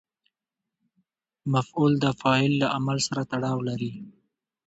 [1.53, 3.93] مفعول د فاعل له عمل سره تړاو لري.